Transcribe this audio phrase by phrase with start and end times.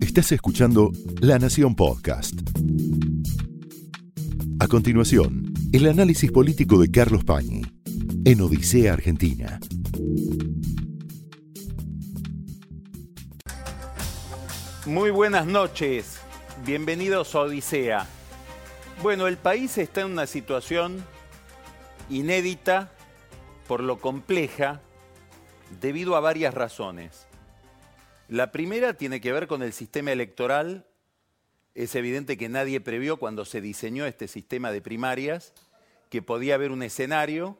[0.00, 2.34] Estás escuchando La Nación Podcast.
[4.60, 7.62] A continuación, el análisis político de Carlos Pañi
[8.24, 9.58] en Odisea Argentina.
[14.86, 16.20] Muy buenas noches,
[16.64, 18.06] bienvenidos a Odisea.
[19.02, 21.04] Bueno, el país está en una situación
[22.10, 22.92] inédita
[23.66, 24.80] por lo compleja
[25.80, 27.26] debido a varias razones.
[28.28, 30.86] La primera tiene que ver con el sistema electoral.
[31.74, 35.52] Es evidente que nadie previó cuando se diseñó este sistema de primarias
[36.08, 37.58] que podía haber un escenario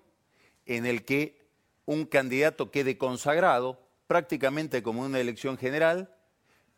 [0.65, 1.45] en el que
[1.85, 6.15] un candidato quede consagrado prácticamente como una elección general,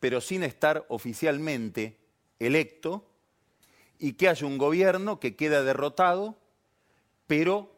[0.01, 1.99] pero sin estar oficialmente
[2.41, 3.09] electo,
[3.99, 6.37] y que haya un gobierno que queda derrotado,
[7.27, 7.73] pero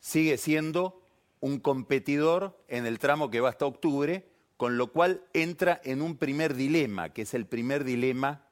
[0.00, 1.00] sigue siendo
[1.40, 6.16] un competidor en el tramo que va hasta octubre, con lo cual entra en un
[6.16, 8.46] primer dilema, que es el primer dilema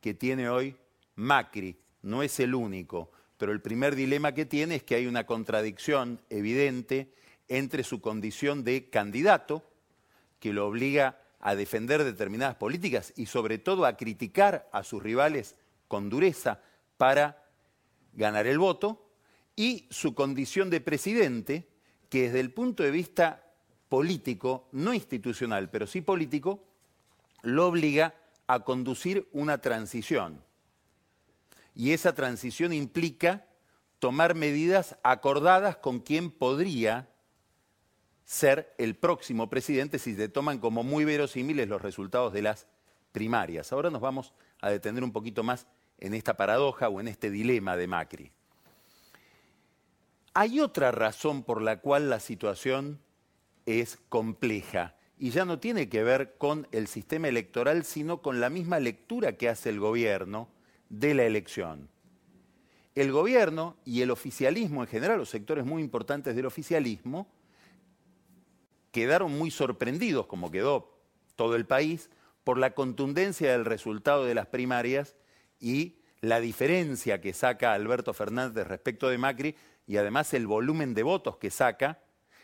[0.00, 0.76] que tiene hoy
[1.14, 1.76] Macri.
[2.02, 6.20] No es el único, pero el primer dilema que tiene es que hay una contradicción
[6.30, 7.12] evidente
[7.48, 9.64] entre su condición de candidato,
[10.38, 15.56] que lo obliga a defender determinadas políticas y sobre todo a criticar a sus rivales
[15.88, 16.60] con dureza
[16.96, 17.44] para
[18.12, 19.04] ganar el voto,
[19.56, 21.68] y su condición de presidente,
[22.10, 23.47] que desde el punto de vista
[23.88, 26.64] político, no institucional, pero sí político,
[27.42, 28.14] lo obliga
[28.46, 30.42] a conducir una transición.
[31.74, 33.46] Y esa transición implica
[33.98, 37.08] tomar medidas acordadas con quien podría
[38.24, 42.66] ser el próximo presidente si se toman como muy verosímiles los resultados de las
[43.12, 43.72] primarias.
[43.72, 45.66] Ahora nos vamos a detener un poquito más
[45.98, 48.32] en esta paradoja o en este dilema de Macri.
[50.34, 53.00] Hay otra razón por la cual la situación
[53.68, 58.48] es compleja y ya no tiene que ver con el sistema electoral, sino con la
[58.48, 60.48] misma lectura que hace el gobierno
[60.88, 61.90] de la elección.
[62.94, 67.28] El gobierno y el oficialismo en general, los sectores muy importantes del oficialismo,
[68.90, 70.98] quedaron muy sorprendidos, como quedó
[71.36, 72.10] todo el país,
[72.42, 75.14] por la contundencia del resultado de las primarias
[75.60, 79.54] y la diferencia que saca Alberto Fernández respecto de Macri
[79.86, 82.00] y además el volumen de votos que saca,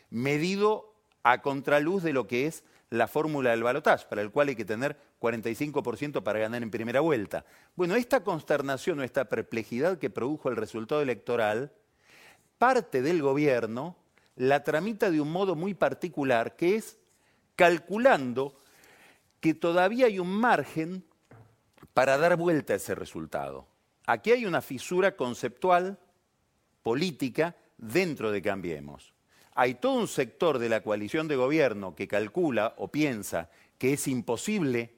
[0.09, 0.94] medido
[1.25, 4.63] a contraluz de lo que es la fórmula del balotaje, para el cual hay que
[4.63, 7.45] tener 45% para ganar en primera vuelta.
[7.75, 11.71] Bueno, esta consternación o esta perplejidad que produjo el resultado electoral,
[12.59, 13.97] parte del gobierno
[14.35, 16.99] la tramita de un modo muy particular, que es
[17.55, 18.55] calculando
[19.39, 21.03] que todavía hay un margen
[21.95, 23.65] para dar vuelta a ese resultado.
[24.05, 25.97] Aquí hay una fisura conceptual,
[26.83, 29.14] política, dentro de Cambiemos.
[29.55, 34.07] Hay todo un sector de la coalición de gobierno que calcula o piensa que es
[34.07, 34.93] imposible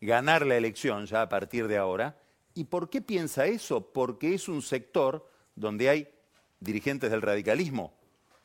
[0.00, 2.16] ganar la elección ya a partir de ahora.
[2.54, 3.92] ¿Y por qué piensa eso?
[3.92, 6.08] Porque es un sector donde hay
[6.58, 7.92] dirigentes del radicalismo,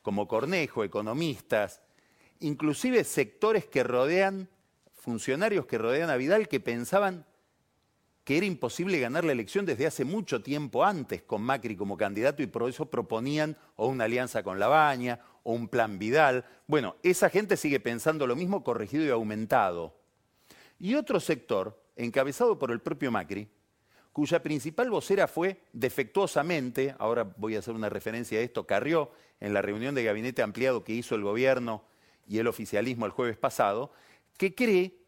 [0.02, 1.80] como Cornejo, economistas,
[2.40, 4.48] inclusive sectores que rodean,
[4.92, 7.24] funcionarios que rodean a Vidal que pensaban
[8.28, 12.42] que era imposible ganar la elección desde hace mucho tiempo antes con Macri como candidato
[12.42, 16.44] y por eso proponían o una alianza con Labaña o un plan Vidal.
[16.66, 19.94] Bueno, esa gente sigue pensando lo mismo corregido y aumentado.
[20.78, 23.48] Y otro sector, encabezado por el propio Macri,
[24.12, 29.10] cuya principal vocera fue defectuosamente, ahora voy a hacer una referencia a esto, Carrió,
[29.40, 31.82] en la reunión de gabinete ampliado que hizo el gobierno
[32.26, 33.90] y el oficialismo el jueves pasado,
[34.36, 34.98] que cree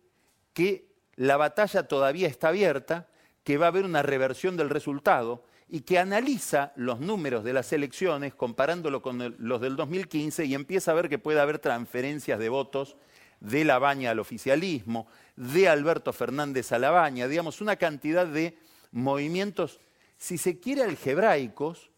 [0.54, 0.86] que
[1.16, 3.08] la batalla todavía está abierta,
[3.44, 7.72] que va a haber una reversión del resultado y que analiza los números de las
[7.72, 12.48] elecciones comparándolo con los del 2015 y empieza a ver que puede haber transferencias de
[12.48, 12.96] votos
[13.38, 18.58] de la baña al oficialismo, de Alberto Fernández a la baña, digamos, una cantidad de
[18.90, 19.78] movimientos,
[20.18, 21.90] si se quiere, algebraicos,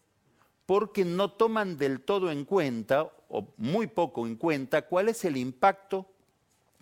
[0.67, 5.35] porque no toman del todo en cuenta, o muy poco en cuenta, cuál es el
[5.35, 6.07] impacto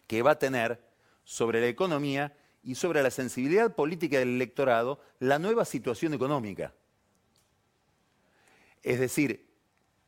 [0.08, 0.84] que va a tener
[1.24, 6.74] sobre la economía y sobre la sensibilidad política del electorado la nueva situación económica.
[8.84, 9.48] Es decir,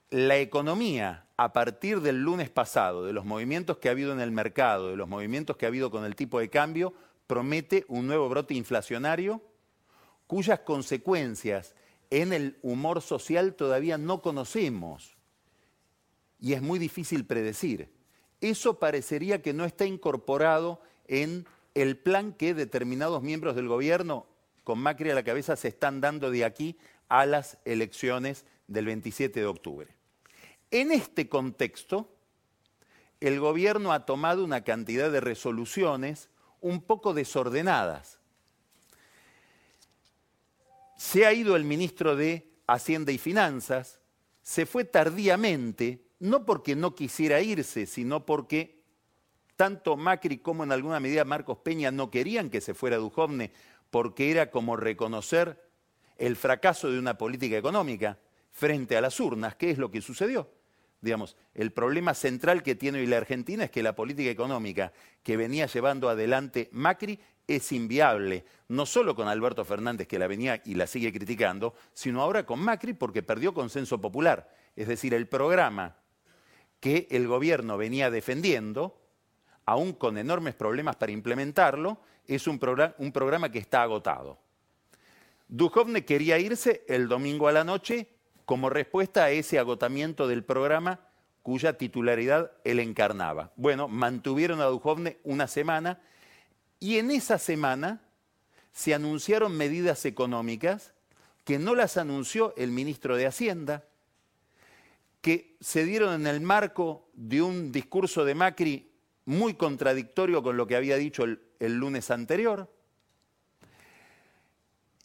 [0.09, 4.31] la economía a partir del lunes pasado, de los movimientos que ha habido en el
[4.31, 6.93] mercado, de los movimientos que ha habido con el tipo de cambio,
[7.27, 9.41] promete un nuevo brote inflacionario
[10.27, 11.75] cuyas consecuencias
[12.09, 15.17] en el humor social todavía no conocemos
[16.39, 17.91] y es muy difícil predecir.
[18.41, 24.27] Eso parecería que no está incorporado en el plan que determinados miembros del gobierno,
[24.63, 26.77] con Macri a la cabeza, se están dando de aquí
[27.07, 29.95] a las elecciones del 27 de octubre.
[30.71, 32.10] En este contexto,
[33.19, 36.30] el gobierno ha tomado una cantidad de resoluciones
[36.62, 38.19] un poco desordenadas.
[40.98, 44.00] Se ha ido el ministro de Hacienda y Finanzas,
[44.42, 48.81] se fue tardíamente, no porque no quisiera irse, sino porque
[49.56, 53.51] tanto Macri como en alguna medida Marcos Peña no querían que se fuera Dujovne,
[53.89, 55.69] porque era como reconocer
[56.18, 58.18] el fracaso de una política económica
[58.53, 60.50] frente a las urnas, que es lo que sucedió.
[61.01, 65.35] Digamos, el problema central que tiene hoy la Argentina es que la política económica que
[65.35, 70.75] venía llevando adelante Macri es inviable, no solo con Alberto Fernández, que la venía y
[70.75, 74.50] la sigue criticando, sino ahora con Macri porque perdió consenso popular.
[74.77, 75.97] Es decir, el programa
[76.79, 79.01] que el gobierno venía defendiendo,
[79.65, 84.39] aún con enormes problemas para implementarlo, es un, programa que está agotado.
[85.50, 88.07] Duhovne quería irse el domingo a la noche
[88.45, 90.99] como respuesta a ese agotamiento del programa
[91.43, 93.51] cuya titularidad él encarnaba.
[93.55, 96.01] Bueno, mantuvieron a Duhovne una semana
[96.79, 98.01] y en esa semana
[98.71, 100.93] se anunciaron medidas económicas
[101.43, 103.83] que no las anunció el ministro de Hacienda,
[105.21, 108.91] que se dieron en el marco de un discurso de Macri
[109.25, 112.69] muy contradictorio con lo que había dicho el, el lunes anterior.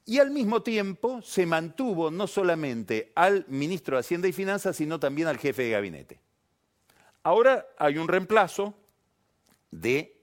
[0.08, 4.98] Y al mismo tiempo se mantuvo no solamente al ministro de Hacienda y Finanzas, sino
[4.98, 6.18] también al jefe de gabinete.
[7.22, 8.72] Ahora hay un reemplazo
[9.70, 10.16] de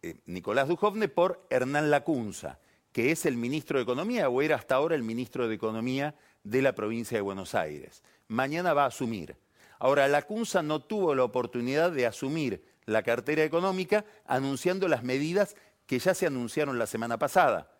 [0.00, 2.60] eh, Nicolás Dujovne por Hernán Lacunza,
[2.92, 6.14] que es el ministro de Economía o era hasta ahora el ministro de Economía
[6.44, 8.04] de la provincia de Buenos Aires.
[8.28, 9.36] Mañana va a asumir.
[9.80, 15.98] Ahora, Lacunza no tuvo la oportunidad de asumir la cartera económica anunciando las medidas que
[15.98, 17.71] ya se anunciaron la semana pasada,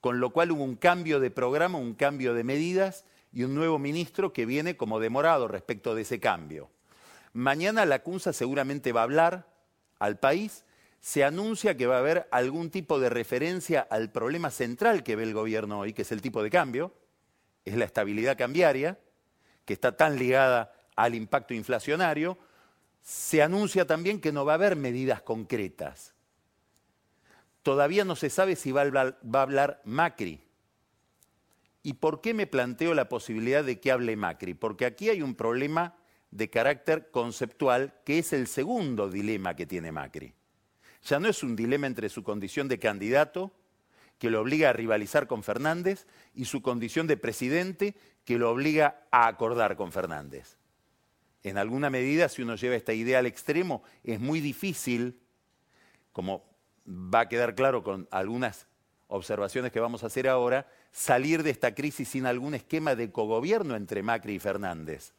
[0.00, 3.78] con lo cual hubo un cambio de programa, un cambio de medidas y un nuevo
[3.78, 6.70] ministro que viene como demorado respecto de ese cambio.
[7.32, 9.46] Mañana Lacunza seguramente va a hablar
[9.98, 10.64] al país
[11.00, 15.22] se anuncia que va a haber algún tipo de referencia al problema central que ve
[15.22, 16.92] el gobierno hoy, que es el tipo de cambio,
[17.64, 18.98] es la estabilidad cambiaria,
[19.64, 22.38] que está tan ligada al impacto inflacionario.
[23.02, 26.12] Se anuncia también que no va a haber medidas concretas.
[27.62, 30.40] Todavía no se sabe si va a hablar, Macri.
[31.82, 34.54] ¿Y por qué me planteo la posibilidad de que hable Macri?
[34.54, 35.96] Porque aquí hay un problema
[36.30, 40.34] de carácter conceptual que es el segundo dilema que tiene Macri.
[41.02, 43.52] Ya no es un dilema entre su condición de candidato,
[44.18, 49.06] que lo obliga a rivalizar con Fernández, y su condición de presidente, que lo obliga
[49.10, 50.58] a acordar con Fernández.
[51.42, 55.18] En alguna medida, si uno lleva esta idea al extremo, es muy difícil,
[56.12, 56.49] como
[56.90, 58.66] va a quedar claro con algunas
[59.08, 63.76] observaciones que vamos a hacer ahora, salir de esta crisis sin algún esquema de cogobierno
[63.76, 65.12] entre Macri y Fernández.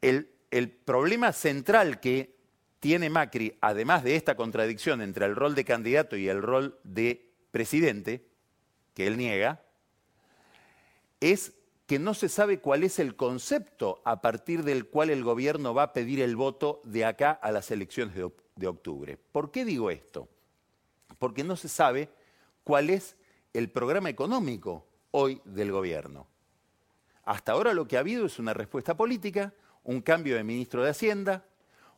[0.00, 2.36] El, el problema central que
[2.80, 7.32] tiene Macri, además de esta contradicción entre el rol de candidato y el rol de
[7.50, 8.26] presidente,
[8.92, 9.62] que él niega,
[11.20, 11.54] es
[11.86, 15.84] que no se sabe cuál es el concepto a partir del cual el gobierno va
[15.84, 18.43] a pedir el voto de acá a las elecciones de, octubre.
[19.32, 20.28] ¿Por qué digo esto?
[21.18, 22.08] Porque no se sabe
[22.62, 23.16] cuál es
[23.52, 26.26] el programa económico hoy del gobierno.
[27.24, 30.90] Hasta ahora lo que ha habido es una respuesta política, un cambio de ministro de
[30.90, 31.44] Hacienda,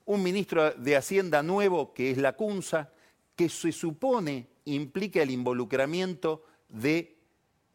[0.04, 2.90] un ministro de Hacienda nuevo, que es la CUNSA,
[3.34, 7.16] que se supone implica el involucramiento de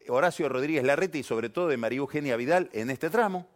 [0.08, 3.48] Horacio Rodríguez Larreta y sobre todo de María Eugenia Vidal en este tramo.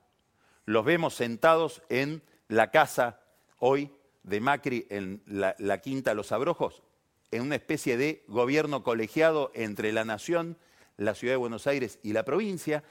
[0.65, 3.21] Los vemos sentados en la casa
[3.59, 3.91] hoy
[4.27, 6.83] de Macri en la, la Quinta Los Abrojos,
[7.31, 10.59] en una especie de gobierno colegiado entre la nación,
[10.99, 12.85] la ciudad de Buenos Aires y la provincia,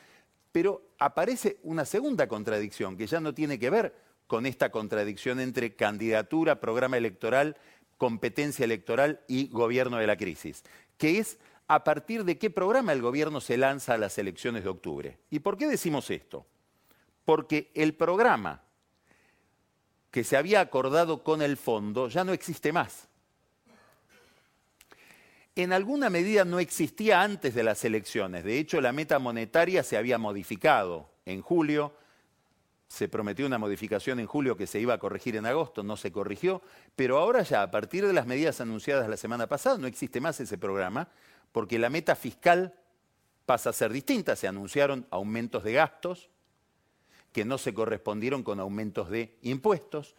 [0.52, 3.94] pero aparece una segunda contradicción que ya no tiene que ver
[4.28, 7.58] con esta contradicción entre candidatura, programa electoral,
[7.98, 10.64] competencia electoral y gobierno de la crisis,
[10.98, 11.38] que es
[11.68, 15.18] a partir de qué programa el gobierno se lanza a las elecciones de octubre.
[15.30, 16.46] ¿Y por qué decimos esto?
[17.26, 18.62] Porque el programa
[20.16, 23.10] que se había acordado con el fondo ya no existe más.
[25.58, 28.46] En alguna medida no existía antes de las elecciones.
[28.46, 31.92] De hecho, la meta monetaria se había modificado en julio
[32.88, 36.14] se prometió una modificación en julio que se iba a corregir en agosto, no se
[36.14, 36.62] corrigió,
[36.96, 40.40] pero ahora ya, a partir de las medidas anunciadas la semana pasada, no existe más
[40.40, 41.10] ese programa,
[41.52, 42.74] porque la meta fiscal
[43.46, 44.38] pasa a ser distinta.
[44.38, 46.30] Se anunciaron aumentos de gastos
[47.36, 50.16] que no se correspondieron con aumentos de impuestos.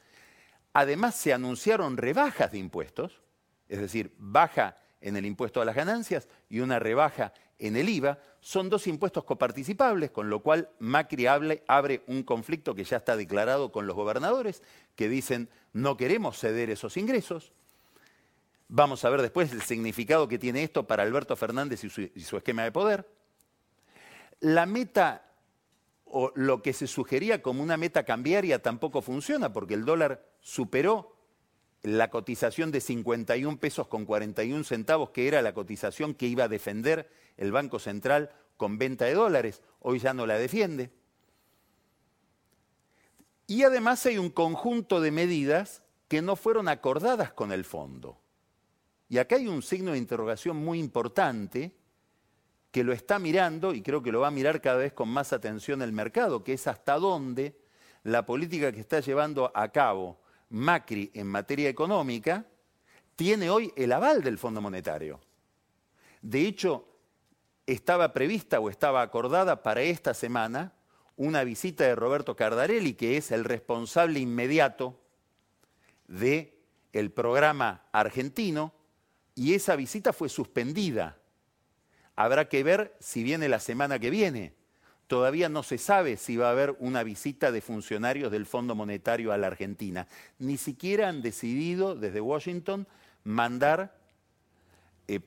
[0.74, 3.22] Además, se anunciaron rebajas de impuestos,
[3.70, 8.18] es decir, baja en el impuesto a las ganancias y una rebaja en el IVA,
[8.40, 13.72] son dos impuestos coparticipables, con lo cual Macri abre un conflicto que ya está declarado
[13.72, 14.62] con los gobernadores,
[14.94, 17.50] que dicen no queremos ceder esos ingresos.
[18.68, 22.64] Vamos a ver después el significado que tiene esto para Alberto Fernández y su, esquema
[22.64, 23.08] de poder.
[24.40, 25.25] La meta
[26.06, 31.16] o lo que se sugería como una meta cambiaria tampoco funciona porque el dólar superó
[31.82, 36.48] la cotización de 51 pesos con 41 centavos, que era la cotización que iba a
[36.48, 39.62] defender el Banco Central con venta de dólares.
[39.80, 40.90] Hoy ya no la defiende.
[43.46, 48.18] Y además hay un conjunto de medidas que no fueron acordadas con el fondo.
[49.08, 51.76] Y acá hay un signo de interrogación muy importante
[52.76, 55.32] que lo está mirando y creo que lo va a mirar cada vez con más
[55.32, 57.56] atención el mercado, que es hasta dónde
[58.02, 62.44] la política que está llevando a cabo Macri en materia económica
[63.14, 65.18] tiene hoy el aval del Fondo Monetario.
[66.20, 66.86] De hecho,
[67.66, 70.74] estaba prevista o estaba acordada para esta semana
[71.16, 75.00] una visita de Roberto Cardarelli, que es el responsable inmediato
[76.08, 76.52] del
[76.92, 78.74] el programa argentino,
[79.34, 81.16] y esa visita fue suspendida.
[82.16, 84.54] Habrá que ver si viene la semana que viene.
[85.06, 89.32] Todavía no se sabe si va a haber una visita de funcionarios del Fondo Monetario
[89.32, 90.08] a la Argentina.
[90.38, 92.88] Ni siquiera han decidido desde Washington
[93.22, 93.96] mandar
[95.06, 95.20] eh,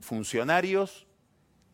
[0.00, 1.06] funcionarios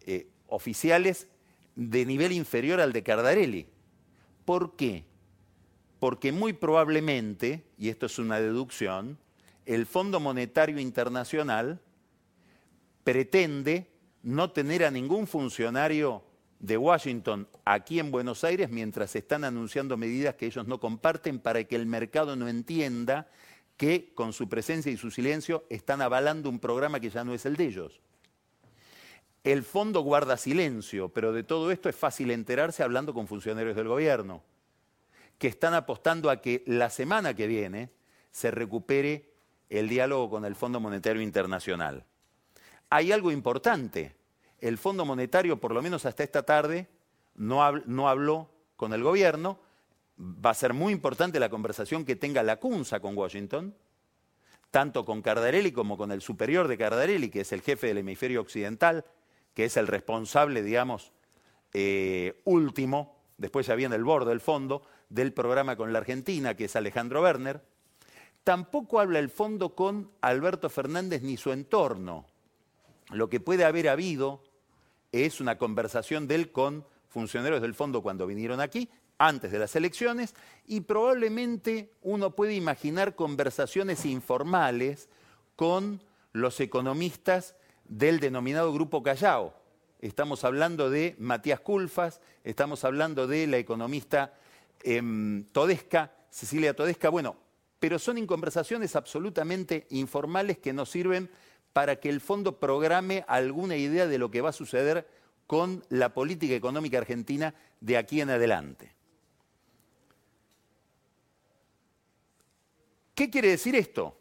[0.03, 1.27] eh, oficiales
[1.75, 3.67] de nivel inferior al de Cardarelli.
[4.45, 5.05] ¿Por qué?
[5.99, 9.19] Porque muy probablemente, y esto es una deducción,
[9.67, 11.81] el Fondo Monetario Internacional
[13.05, 13.90] pretende
[14.23, 16.23] no tener a ningún funcionario
[16.59, 21.65] de Washington aquí en Buenos Aires mientras están anunciando medidas que ellos no comparten para
[21.65, 23.29] que el mercado no entienda
[23.77, 27.47] que con su presencia y su silencio están avalando un programa que ya no es
[27.47, 28.01] el de ellos.
[29.43, 33.89] El fondo guarda silencio, pero de todo esto es fácil enterarse hablando con funcionarios del
[33.89, 34.43] gobierno,
[35.39, 37.91] que están apostando a que la semana que viene
[38.31, 39.33] se recupere
[39.71, 42.05] el diálogo con el Fondo Monetario Internacional.
[42.91, 44.17] Hay algo importante
[44.61, 46.89] el Fondo Monetario, por lo menos hasta esta tarde,
[47.35, 47.63] no,
[48.09, 49.59] habló con el gobierno.
[50.19, 53.75] Va a ser muy importante la conversación que tenga la CUNSA con Washington,
[54.71, 58.43] tanto con Cardarelli como con el superior de Cardarelli, que es el jefe del hemisferio
[58.43, 59.05] occidental,
[59.55, 61.13] que es el responsable, digamos,
[61.73, 66.67] eh, último, después ya viene el borde del fondo, del programa con la Argentina, que
[66.67, 67.63] es Alejandro Werner.
[68.45, 72.27] Tampoco habla el fondo con Alberto Fernández ni su entorno.
[73.13, 74.43] Lo que puede haber habido
[75.13, 78.89] es una conversación de él con funcionarios del fondo cuando vinieron aquí,
[79.19, 80.35] antes de las elecciones,
[80.67, 85.09] y probablemente uno puede imaginar conversaciones informales
[85.57, 86.03] con
[86.33, 89.55] los economistas del denominado Grupo Callao.
[90.01, 94.33] Estamos hablando de Matías Culfas, estamos hablando de la economista
[94.83, 97.37] em, Todesca, Cecilia Todesca, bueno,
[97.79, 101.29] pero son conversaciones absolutamente informales que nos sirven
[101.73, 105.07] para que el fondo programe alguna idea de lo que va a suceder
[105.47, 108.93] con la política económica argentina de aquí en adelante.
[113.15, 114.17] ¿Qué quiere decir esto?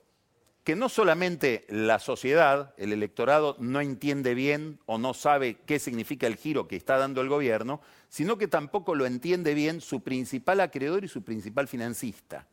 [0.63, 6.27] Que no solamente la sociedad, el electorado, no entiende bien o no sabe qué significa
[6.27, 7.79] el giro que está dando el gobierno,
[8.09, 12.45] sino que tampoco lo entiende bien su principal acreedor y su principal financista.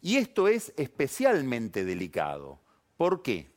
[0.00, 2.58] Y esto es especialmente delicado.
[2.96, 3.51] ¿Por qué?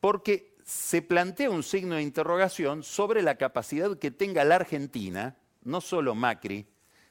[0.00, 5.80] Porque se plantea un signo de interrogación sobre la capacidad que tenga la Argentina, no
[5.80, 6.66] solo Macri,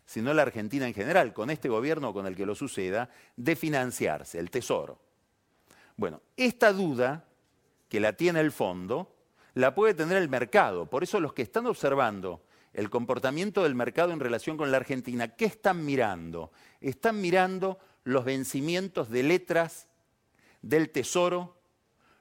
[0.06, 4.40] sino la Argentina en general, con este gobierno con el que lo suceda, de financiarse,
[4.40, 5.00] el Tesoro.
[5.98, 7.26] Bueno, esta duda,
[7.90, 9.16] que la tiene el fondo,
[9.54, 10.90] la puede tener el mercado.
[10.90, 12.42] Por eso los que están observando
[12.74, 16.52] el comportamiento del mercado en relación con la Argentina, ¿qué están mirando?
[16.82, 19.88] Están mirando los vencimientos de letras
[20.62, 21.59] del Tesoro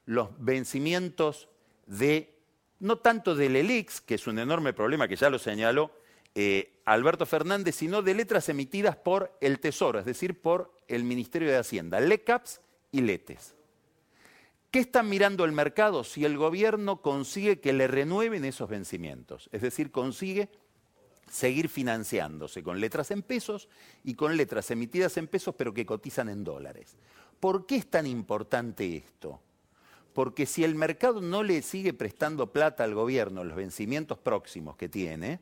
[0.09, 1.51] los vencimientos
[1.87, 2.35] de,
[2.81, 5.91] no tanto del ELIX, que es un enorme problema que ya lo señaló
[6.35, 11.51] eh, Alberto Fernández, sino de letras emitidas por el Tesoro, es decir, por el Ministerio
[11.51, 13.55] de Hacienda, LECAPS y LETES.
[14.71, 16.03] ¿Qué están mirando el mercado?
[16.05, 20.49] Si el gobierno consigue que le renueven esos vencimientos, es decir, consigue
[21.29, 23.69] seguir financiándose con letras en pesos
[24.05, 26.97] y con letras emitidas en pesos pero que cotizan en dólares.
[27.39, 29.43] ¿Por qué es tan importante esto?
[30.19, 34.89] Porque si el mercado no le sigue prestando plata al gobierno los vencimientos próximos que
[34.89, 35.39] tiene,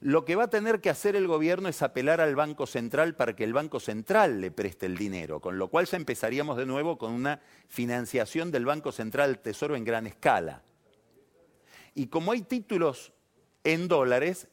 [0.00, 3.36] lo que va a tener que hacer el gobierno es apelar al Banco Central para
[3.36, 6.98] que el Banco Central le preste el dinero, con lo cual ya empezaríamos de nuevo
[6.98, 10.64] con una financiación del Banco Central Tesoro en gran escala.
[11.94, 13.12] Y como hay títulos
[13.62, 14.48] en dólares,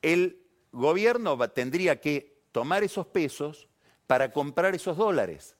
[0.00, 0.38] el
[0.70, 3.66] gobierno tendría que tomar esos pesos
[4.06, 5.56] para comprar esos dólares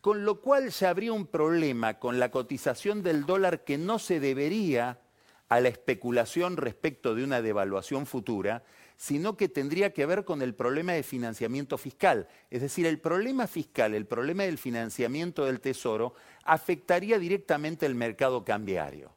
[0.00, 4.20] con lo cual ya habría un problema con la cotización del dólar que no se
[4.20, 5.00] debería
[5.48, 8.62] a la especulación respecto de una devaluación futura,
[8.96, 12.28] sino que tendría que ver con el problema de financiamiento fiscal.
[12.50, 16.14] Es decir, el problema fiscal, el problema del financiamiento del Tesoro,
[16.44, 19.14] afectaría directamente el mercado cambiario.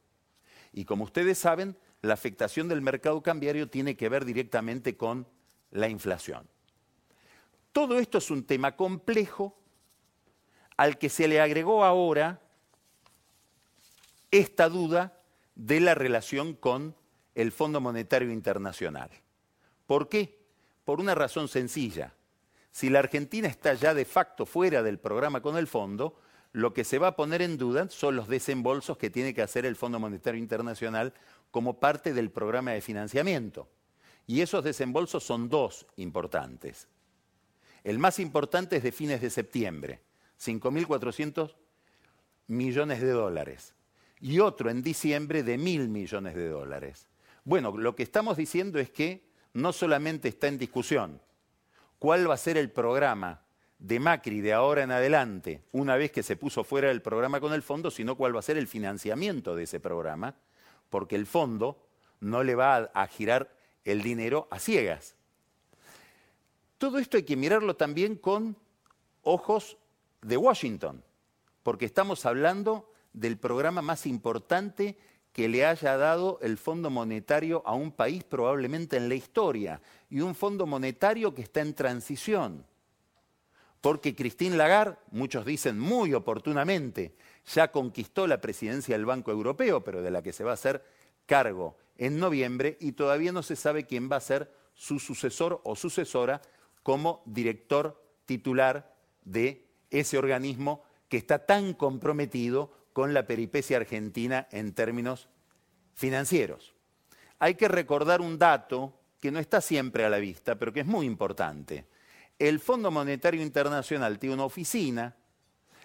[0.71, 5.27] Y como ustedes saben, la afectación del mercado cambiario tiene que ver directamente con
[5.71, 6.47] la inflación.
[7.71, 9.62] Todo esto es un tema complejo
[10.77, 12.41] al que se le agregó ahora
[14.31, 15.19] esta duda
[15.55, 16.95] de la relación con
[17.35, 19.09] el Fondo Monetario Internacional.
[19.85, 20.39] ¿Por qué?
[20.85, 22.13] Por una razón sencilla.
[22.71, 26.19] Si la Argentina está ya de facto fuera del programa con el fondo,
[26.51, 29.65] lo que se va a poner en duda son los desembolsos que tiene que hacer
[29.65, 31.13] el Fondo Monetario Internacional
[31.51, 33.67] como parte del programa de financiamiento.
[34.25, 36.87] Y esos desembolsos son dos importantes.
[37.83, 40.01] El más importante es de fines de septiembre,
[40.45, 41.55] 5.400
[42.47, 43.73] millones de dólares.
[44.19, 47.07] Y otro en diciembre de mil millones de dólares.
[47.43, 51.21] Bueno, lo que estamos diciendo es que no solamente está en discusión
[51.99, 53.41] cuál va a ser el programa
[53.79, 57.53] de Macri de ahora en adelante, una vez que se puso fuera del programa con
[57.53, 60.35] el fondo, sino cuál va a ser el financiamiento de ese programa,
[60.89, 61.85] porque el fondo
[62.21, 65.15] no le va a, girar el dinero a ciegas.
[66.77, 68.55] Todo esto hay que mirarlo también con
[69.21, 69.77] ojos
[70.23, 71.03] de Washington,
[71.63, 74.97] porque estamos hablando del programa más importante
[75.31, 80.21] que le haya dado el Fondo Monetario a un país probablemente en la historia, y
[80.21, 82.65] un Fondo Monetario que está en transición.
[83.81, 87.15] Porque Christine Lagarde, muchos dicen muy oportunamente,
[87.53, 90.85] ya conquistó la presidencia del Banco Europeo, pero de la que se va a hacer
[91.25, 95.75] cargo en noviembre, y todavía no se sabe quién va a ser su sucesor o
[95.75, 96.41] sucesora
[96.83, 104.73] como director titular de ese organismo que está tan comprometido con la peripecia argentina en
[104.73, 105.29] términos
[105.93, 106.73] financieros.
[107.39, 110.85] Hay que recordar un dato que no está siempre a la vista, pero que es
[110.85, 111.85] muy importante.
[112.39, 115.15] El Fondo Monetario Internacional tiene una oficina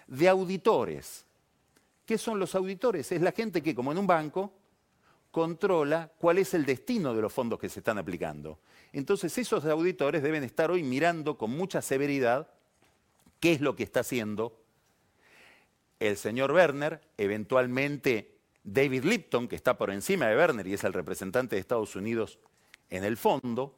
[0.07, 1.25] de auditores.
[2.05, 3.11] ¿Qué son los auditores?
[3.11, 4.51] Es la gente que, como en un banco,
[5.31, 8.59] controla cuál es el destino de los fondos que se están aplicando.
[8.91, 12.49] Entonces esos auditores deben estar hoy mirando con mucha severidad
[13.39, 14.59] qué es lo que está haciendo
[15.99, 20.93] el señor Werner, eventualmente David Lipton, que está por encima de Werner y es el
[20.93, 22.39] representante de Estados Unidos
[22.89, 23.77] en el fondo,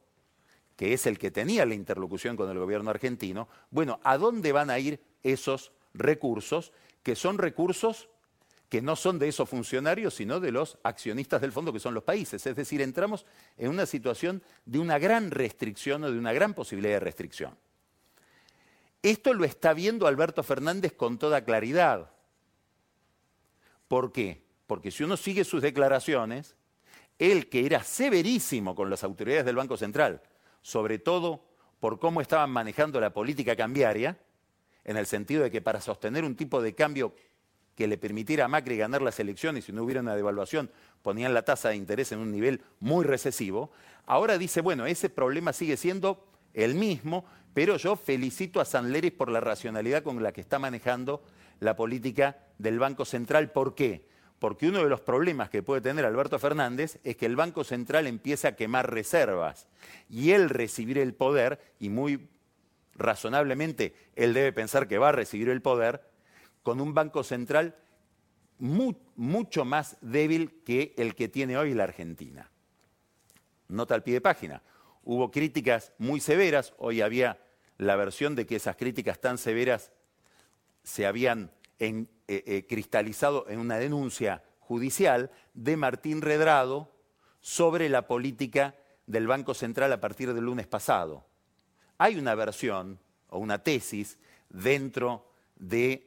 [0.76, 4.70] que es el que tenía la interlocución con el gobierno argentino, bueno, ¿a dónde van
[4.70, 6.72] a ir esos recursos?
[7.02, 8.08] Que son recursos
[8.68, 12.04] que no son de esos funcionarios, sino de los accionistas del fondo, que son los
[12.04, 12.46] países.
[12.46, 13.26] Es decir, entramos
[13.58, 17.54] en una situación de una gran restricción o de una gran posibilidad de restricción.
[19.02, 22.10] Esto lo está viendo Alberto Fernández con toda claridad.
[23.88, 24.42] ¿Por qué?
[24.66, 26.56] Porque si uno sigue sus declaraciones,
[27.18, 30.22] él que era severísimo con las autoridades del Banco Central,
[30.62, 31.44] sobre todo
[31.80, 34.18] por cómo estaban manejando la política cambiaria,
[34.84, 37.14] en el sentido de que para sostener un tipo de cambio
[37.74, 40.70] que le permitiera a Macri ganar las elecciones y no hubiera una devaluación,
[41.02, 43.72] ponían la tasa de interés en un nivel muy recesivo,
[44.06, 49.30] ahora dice, bueno, ese problema sigue siendo el mismo, pero yo felicito a Sanleris por
[49.30, 51.22] la racionalidad con la que está manejando
[51.60, 53.50] la política del Banco Central.
[53.52, 54.06] ¿Por qué?
[54.38, 58.06] Porque uno de los problemas que puede tener Alberto Fernández es que el Banco Central
[58.06, 59.68] empiece a quemar reservas
[60.08, 62.28] y él recibir el poder, y muy
[62.94, 66.02] razonablemente él debe pensar que va a recibir el poder,
[66.62, 67.76] con un Banco Central
[68.58, 72.50] mucho más débil que el que tiene hoy la Argentina.
[73.68, 74.62] Nota al pie de página
[75.04, 77.40] hubo críticas muy severas, hoy había
[77.78, 79.92] la versión de que esas críticas tan severas
[80.82, 86.92] se habían eh, eh, cristalizado en una denuncia judicial de Martín Redrado
[87.40, 91.26] sobre la política del Banco Central a partir del lunes pasado.
[91.98, 96.02] Hay una versión o una tesis dentro del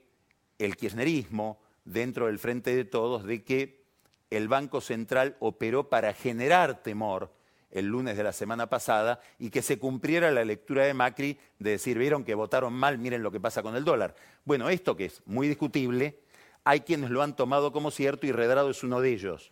[0.77, 3.85] kirchnerismo, dentro del Frente de Todos, de que
[4.29, 7.33] el Banco Central operó para generar temor
[7.71, 11.71] el lunes de la semana pasada y que se cumpliera la lectura de Macri de
[11.71, 14.15] decir, vieron que votaron mal, miren lo que pasa con el dólar.
[14.45, 16.19] Bueno, esto que es muy discutible,
[16.63, 19.51] hay quienes lo han tomado como cierto y Redrado es uno de ellos.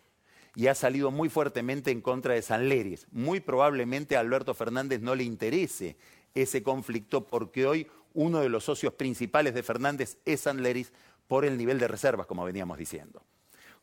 [0.56, 3.08] Y ha salido muy fuertemente en contra de San Leris.
[3.12, 5.98] Muy probablemente a Alberto Fernández no le interese
[6.36, 10.92] ese conflicto porque hoy uno de los socios principales de Fernández es San Leris
[11.28, 13.24] por el nivel de reservas, como veníamos diciendo.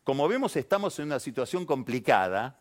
[0.03, 2.59] Como vemos, estamos en una situación complicada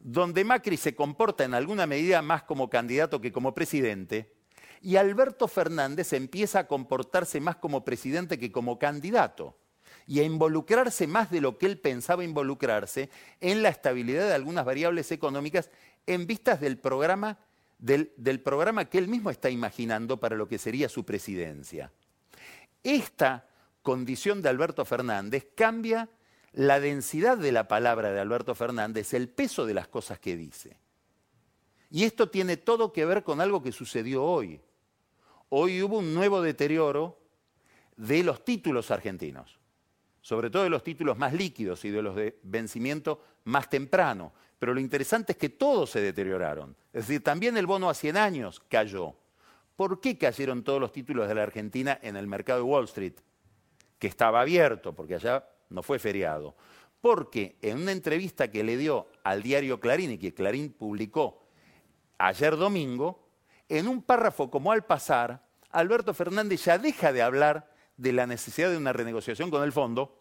[0.00, 4.32] donde Macri se comporta en alguna medida más como candidato que como presidente,
[4.82, 9.54] Y Alberto Fernández empieza a comportarse más como presidente que como candidato
[10.06, 13.10] y a involucrarse más de lo que él pensaba involucrarse
[13.42, 15.70] en la estabilidad de algunas variables económicas
[16.06, 17.38] en vistas del programa,
[17.78, 21.92] del, del programa que él mismo está imaginando para lo que sería su presidencia.
[22.82, 23.46] Esta
[23.82, 26.08] condición de Alberto Fernández cambia
[26.52, 30.76] la densidad de la palabra de Alberto Fernández, el peso de las cosas que dice.
[31.90, 34.60] Y esto tiene todo que ver con algo que sucedió hoy.
[35.48, 37.18] Hoy hubo un nuevo deterioro
[37.96, 39.58] de los títulos argentinos,
[40.22, 44.32] sobre todo de los títulos más líquidos y de los de vencimiento más temprano.
[44.58, 46.76] Pero lo interesante es que todos se deterioraron.
[46.92, 49.14] Es decir, también el bono a 100 años cayó.
[49.74, 53.14] ¿Por qué cayeron todos los títulos de la Argentina en el mercado de Wall Street?
[53.98, 56.54] Que estaba abierto, porque allá no fue feriado.
[57.00, 61.46] Porque en una entrevista que le dio al diario Clarín y que Clarín publicó
[62.18, 63.26] ayer domingo,
[63.68, 68.70] en un párrafo como al pasar, Alberto Fernández ya deja de hablar de la necesidad
[68.70, 70.20] de una renegociación con el fondo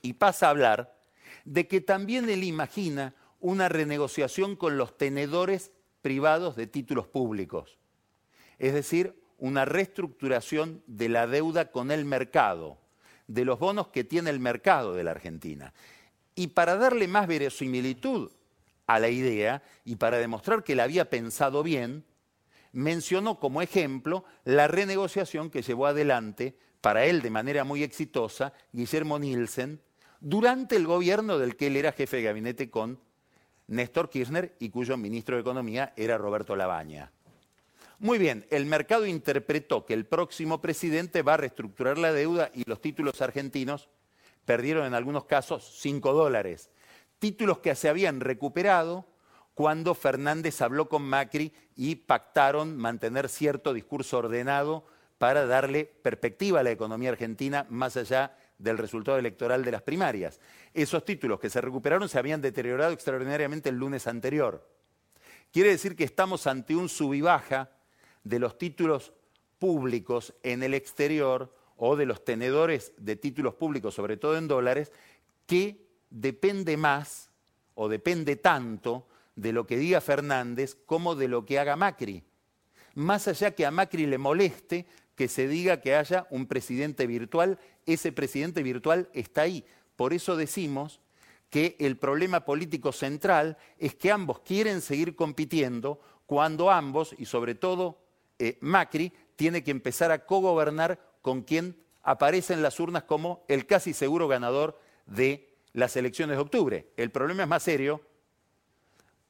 [0.00, 0.98] y pasa a hablar
[1.44, 7.78] de que también él imagina una renegociación con los tenedores privados de títulos públicos.
[8.58, 12.78] Es decir, una reestructuración de la deuda con el mercado,
[13.26, 15.72] de los bonos que tiene el mercado de la Argentina.
[16.34, 18.30] Y para darle más verosimilitud
[18.86, 22.04] a la idea y para demostrar que la había pensado bien,
[22.72, 29.18] mencionó como ejemplo la renegociación que llevó adelante, para él de manera muy exitosa, Guillermo
[29.18, 29.80] Nielsen,
[30.20, 32.98] durante el gobierno del que él era jefe de gabinete con
[33.68, 37.12] Néstor Kirchner y cuyo ministro de Economía era Roberto Labaña.
[38.02, 42.68] Muy bien, el mercado interpretó que el próximo presidente va a reestructurar la deuda y
[42.68, 43.90] los títulos argentinos
[44.44, 46.68] perdieron en algunos casos 5 dólares.
[47.20, 49.06] Títulos que se habían recuperado
[49.54, 54.84] cuando Fernández habló con Macri y pactaron mantener cierto discurso ordenado
[55.18, 60.40] para darle perspectiva a la economía argentina más allá del resultado electoral de las primarias.
[60.74, 64.68] Esos títulos que se recuperaron se habían deteriorado extraordinariamente el lunes anterior.
[65.52, 67.70] Quiere decir que estamos ante un sub y baja
[68.24, 69.12] de los títulos
[69.58, 74.92] públicos en el exterior o de los tenedores de títulos públicos, sobre todo en dólares,
[75.46, 77.30] que depende más
[77.74, 82.22] o depende tanto de lo que diga Fernández como de lo que haga Macri.
[82.94, 87.58] Más allá que a Macri le moleste que se diga que haya un presidente virtual,
[87.86, 89.64] ese presidente virtual está ahí.
[89.96, 91.00] Por eso decimos
[91.50, 97.54] que el problema político central es que ambos quieren seguir compitiendo cuando ambos, y sobre
[97.54, 98.01] todo
[98.44, 103.66] eh, Macri tiene que empezar a cogobernar con quien aparece en las urnas como el
[103.66, 106.88] casi seguro ganador de las elecciones de octubre.
[106.96, 108.00] El problema es más serio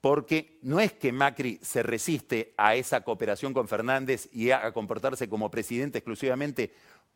[0.00, 5.28] porque no es que Macri se resiste a esa cooperación con Fernández y a comportarse
[5.28, 6.72] como presidente exclusivamente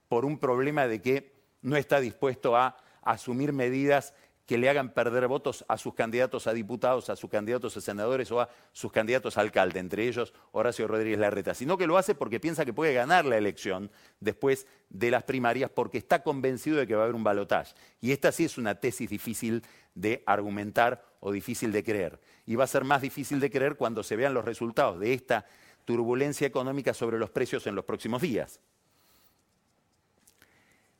[0.08, 1.32] por un problema de que
[1.62, 4.12] no está dispuesto a asumir medidas
[4.46, 8.30] que le hagan perder votos a sus candidatos a diputados, a sus candidatos a senadores
[8.30, 12.14] o a sus candidatos a alcalde, entre ellos Horacio Rodríguez Larreta, sino que lo hace
[12.14, 16.86] porque piensa que puede ganar la elección después de las primarias porque está convencido de
[16.86, 17.74] que va a haber un balotaje.
[18.00, 22.20] Y esta sí es una tesis difícil de argumentar o difícil de creer.
[22.46, 25.44] Y va a ser más difícil de creer cuando se vean los resultados de esta
[25.84, 28.60] turbulencia económica sobre los precios en los próximos días.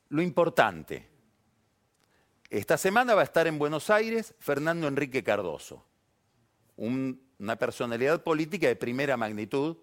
[0.09, 1.07] Lo importante,
[2.51, 5.85] esta semana va a estar en Buenos Aires Fernando Enrique Cardoso,
[6.77, 9.77] una personalidad política de primera magnitud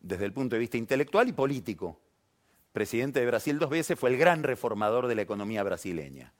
[0.00, 2.00] desde el punto de vista intelectual y político.
[2.72, 6.32] Presidente de Brasil dos veces, fue el gran reformador de la economía brasileña.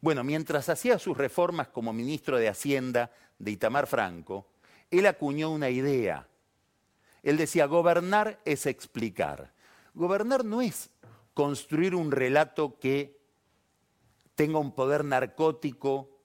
[0.00, 4.46] Bueno, mientras hacía sus reformas como ministro de Hacienda de Itamar Franco,
[4.90, 6.26] él acuñó una idea.
[7.22, 9.52] Él decía, gobernar es explicar.
[9.92, 10.90] Gobernar no es
[11.34, 13.19] construir un relato que
[14.34, 16.20] tenga un poder narcótico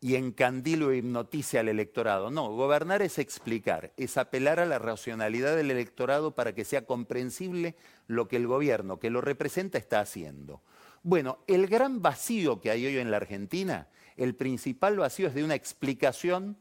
[0.00, 2.30] y encandile o hipnotice al electorado.
[2.30, 7.76] No, gobernar es explicar, es apelar a la racionalidad del electorado para que sea comprensible
[8.08, 10.60] lo que el gobierno que lo representa está haciendo.
[11.04, 15.44] Bueno, el gran vacío que hay hoy en la Argentina, el principal vacío es de
[15.44, 16.56] una explicación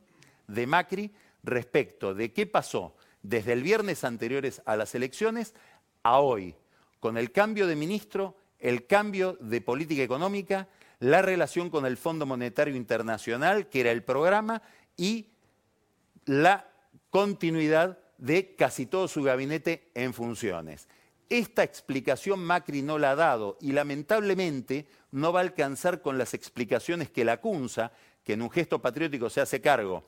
[0.48, 1.12] de Macri
[1.44, 5.56] respecto de qué pasó desde el viernes anteriores a las elecciones
[6.04, 6.56] a hoy,
[7.00, 10.68] con el cambio de ministro, el cambio de política económica,
[11.02, 14.62] la relación con el Fondo Monetario Internacional, que era el programa,
[14.96, 15.28] y
[16.26, 16.70] la
[17.10, 20.88] continuidad de casi todo su gabinete en funciones.
[21.28, 26.34] Esta explicación Macri no la ha dado y lamentablemente no va a alcanzar con las
[26.34, 27.92] explicaciones que la CUNSA,
[28.24, 30.04] que en un gesto patriótico se hace cargo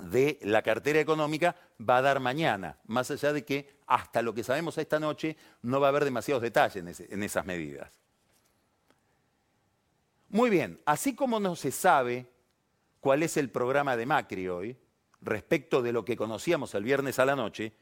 [0.00, 4.44] de la cartera económica va a dar mañana, más allá de que hasta lo que
[4.44, 8.05] sabemos esta noche no va a haber demasiados detalles en, esas medidas.
[10.28, 12.26] Muy bien, así como no se sabe
[13.00, 14.76] cuál es el programa de Macri hoy,
[15.20, 17.72] respecto de lo que conocíamos el viernes a la noche,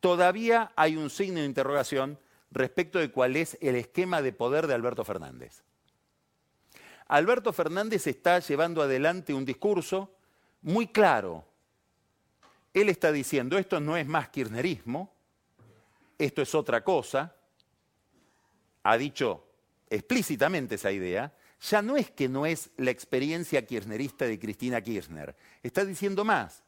[0.00, 2.18] todavía hay un signo de interrogación
[2.50, 5.62] respecto de cuál es el esquema de poder de Alberto Fernández.
[7.08, 10.14] Alberto Fernández está llevando adelante un discurso
[10.62, 11.44] muy claro.
[12.74, 15.12] Él está diciendo, esto no es más kirchnerismo,
[16.18, 17.34] esto es otra cosa.
[18.82, 19.46] Ha dicho
[19.88, 21.32] explícitamente esa idea.
[21.60, 25.34] Ya no es que no es la experiencia kirchnerista de Cristina Kirchner.
[25.62, 26.62] Está diciendo más.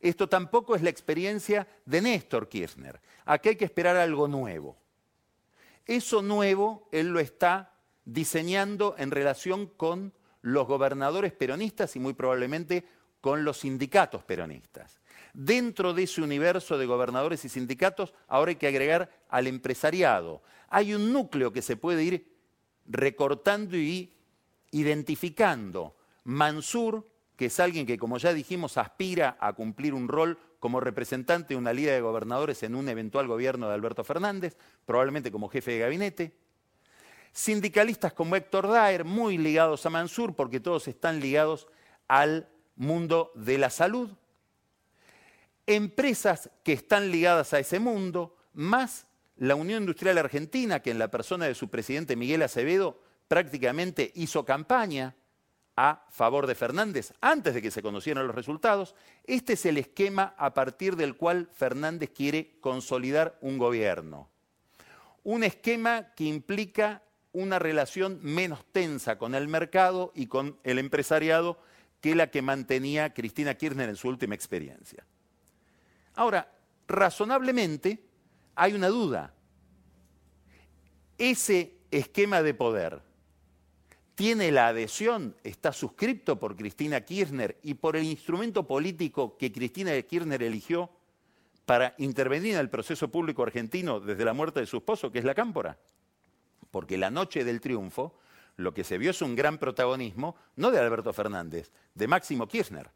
[0.00, 3.00] Esto tampoco es la experiencia de Néstor Kirchner.
[3.24, 4.76] Aquí hay que esperar algo nuevo.
[5.86, 7.72] Eso nuevo él lo está
[8.04, 12.84] diseñando en relación con los gobernadores peronistas y muy probablemente
[13.20, 15.00] con los sindicatos peronistas.
[15.32, 20.42] Dentro de ese universo de gobernadores y sindicatos, ahora hay que agregar al empresariado.
[20.68, 22.34] Hay un núcleo que se puede ir
[22.86, 24.12] recortando y
[24.74, 25.96] identificando.
[26.24, 27.06] Mansur
[27.36, 31.58] que es alguien que, como ya dijimos, aspira a cumplir un rol como representante de
[31.58, 34.56] una liga de gobernadores en un eventual gobierno de Alberto Fernández,
[34.86, 36.32] probablemente como jefe de gabinete.
[37.32, 41.66] Sindicalistas como Héctor Daer, muy ligados a Mansur, porque todos están ligados
[42.06, 44.10] al mundo de la salud.
[45.66, 49.06] Empresas que están ligadas a ese mundo, más
[49.36, 53.00] la Unión Industrial Argentina, que en la persona de su presidente Miguel Acevedo
[53.34, 55.16] prácticamente hizo campaña
[55.74, 58.94] a favor de Fernández antes de que se conocieran los resultados.
[59.24, 64.30] Este es el esquema a partir del cual Fernández quiere consolidar un gobierno.
[65.24, 71.58] Un esquema que implica una relación menos tensa con el mercado y con el empresariado
[72.00, 75.04] que la que mantenía Cristina Kirchner en su última experiencia.
[76.14, 76.52] Ahora,
[76.86, 77.98] razonablemente
[78.54, 79.34] hay una duda.
[81.18, 83.02] Ese esquema de poder
[84.14, 90.00] tiene la adhesión, está suscripto por Cristina Kirchner y por el instrumento político que Cristina
[90.02, 90.90] Kirchner eligió
[91.66, 95.24] para intervenir en el proceso público argentino desde la muerte de su esposo, que es
[95.24, 95.78] la cámpora.
[96.70, 98.18] Porque la noche del triunfo,
[98.56, 102.90] lo que se vio es un gran protagonismo, no de Alberto Fernández, de Máximo Kirchner.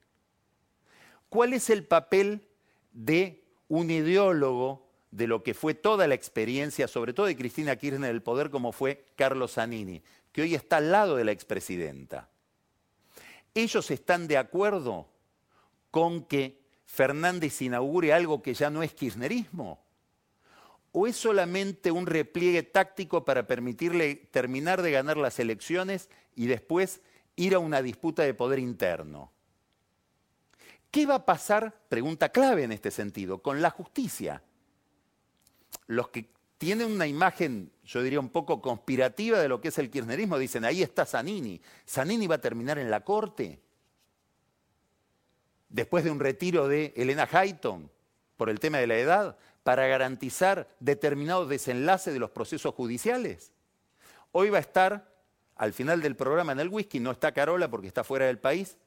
[1.29, 2.47] ¿Cuál es el papel
[2.93, 8.13] de un ideólogo de lo que fue toda la experiencia, sobre todo de Cristina Kirchner,
[8.13, 10.03] del poder, como fue Carlos Zanini?
[10.39, 12.29] Que hoy está al lado de la expresidenta.
[13.55, 15.09] ¿Ellos están de acuerdo
[15.91, 19.83] con que Fernández inaugure algo que ya no es kirchnerismo?
[20.93, 27.01] ¿O es solamente un repliegue táctico para permitirle terminar de ganar las elecciones y después
[27.35, 29.33] ir a una disputa de poder interno?
[30.93, 34.45] ¿Qué va a pasar, pregunta clave en este sentido, con la justicia?
[35.89, 39.91] Los que tiene una imagen, yo diría, un poco conspirativa de lo que es el
[39.91, 40.39] kirchnerismo.
[40.39, 41.61] Dicen, ahí está Zanini.
[41.89, 43.61] ¿Zanini va a terminar en la corte?
[45.69, 47.91] Después de un retiro de Elena Hayton
[48.37, 53.53] por el tema de la edad, para garantizar determinado desenlace de los procesos judiciales.
[54.33, 55.13] Hoy va a estar,
[55.57, 58.79] al final del programa en el whisky, no está Carola porque está fuera del país,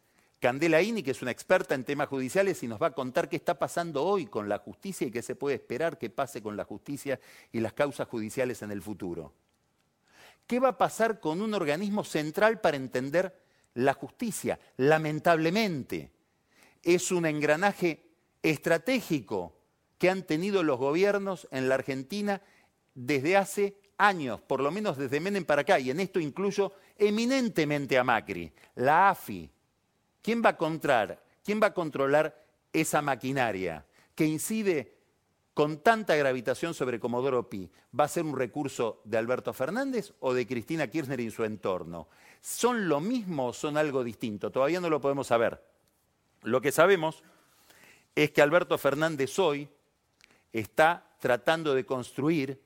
[0.42, 3.36] Candela Ini, que es una experta en temas judiciales, y nos va a contar qué
[3.36, 6.66] está pasando hoy con la justicia y qué se puede esperar que pase con la
[6.66, 7.20] justicia
[7.52, 9.34] y las causas judiciales en el futuro.
[10.48, 13.40] ¿Qué va a pasar con un organismo central para entender
[13.76, 14.60] la justicia?
[14.78, 16.10] Lamentablemente,
[16.82, 18.04] es un engranaje
[18.42, 19.54] estratégico
[20.00, 22.42] que han tenido los gobiernos en la Argentina
[22.96, 27.96] desde hace años, por lo menos desde Menem para acá, y en esto incluyo eminentemente
[28.00, 29.48] a Macri, la AFI,
[30.22, 34.98] ¿Quién va a controlar, quién va a controlar esa maquinaria que incide
[35.54, 37.70] con tanta gravitación sobre Comodoro Pi?
[37.98, 42.08] ¿Va a ser un recurso de Alberto Fernández o de Cristina Kirchner y su entorno?
[42.40, 44.52] ¿Son lo mismo o son algo distinto?
[44.52, 45.64] Todavía no lo podemos saber.
[46.44, 47.24] Lo que sabemos
[48.16, 49.70] es que Alberto Fernández hoy
[50.52, 52.62] está tratando de construir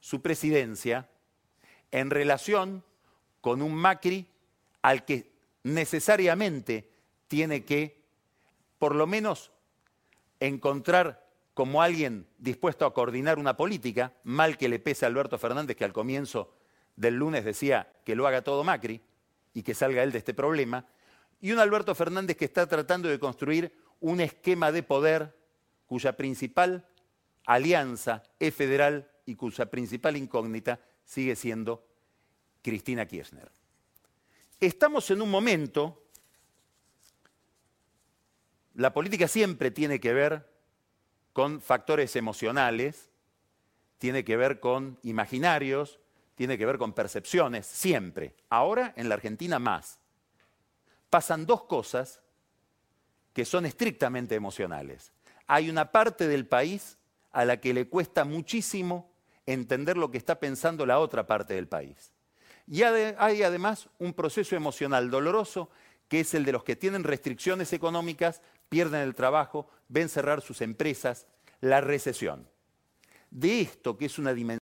[0.00, 1.08] su presidencia
[1.90, 2.84] en relación
[3.40, 4.26] con un Macri
[4.82, 6.90] al que necesariamente
[7.26, 8.02] tiene que,
[8.78, 9.52] por lo menos,
[10.40, 15.76] encontrar como alguien dispuesto a coordinar una política, mal que le pese a Alberto Fernández,
[15.76, 16.54] que al comienzo
[16.96, 19.00] del lunes decía que lo haga todo Macri
[19.54, 20.86] y que salga él de este problema,
[21.40, 25.36] y un Alberto Fernández que está tratando de construir un esquema de poder
[25.86, 26.86] cuya principal
[27.46, 31.86] alianza es federal y cuya principal incógnita sigue siendo
[32.62, 33.50] Cristina Kirchner
[34.66, 36.02] estamos en un momento
[38.78, 40.48] la política siempre tiene que ver
[41.32, 43.10] con factores emocionales,
[43.98, 45.98] tiene que ver con imaginarios,
[46.36, 48.36] tiene que ver con percepciones, siempre.
[48.48, 49.98] Ahora en la Argentina más.
[51.10, 52.20] Pasan dos cosas
[53.32, 55.12] que son estrictamente emocionales.
[55.48, 56.98] Hay una parte del país
[57.32, 59.10] a la que le cuesta muchísimo
[59.44, 62.12] entender lo que está pensando la otra parte del país.
[62.70, 65.70] Y hay además un proceso emocional doloroso
[66.08, 70.62] que es el de los que tienen restricciones económicas, pierden el trabajo, ven cerrar sus
[70.62, 71.26] empresas,
[71.60, 72.48] la recesión.
[73.30, 74.58] De esto, que es una dimensión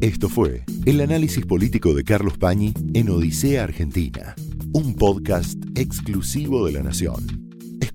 [0.00, 4.34] esto fue el análisis político de Carlos Pañi en Odisea Argentina,
[4.72, 7.39] un podcast exclusivo de La Nación.